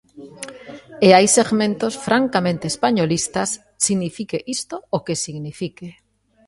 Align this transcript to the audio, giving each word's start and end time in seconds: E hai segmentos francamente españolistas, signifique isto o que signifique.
E 1.05 1.07
hai 1.15 1.27
segmentos 1.37 1.93
francamente 2.07 2.65
españolistas, 2.73 3.49
signifique 3.87 4.37
isto 4.55 4.75
o 4.97 4.99
que 5.05 5.15
signifique. 5.25 5.87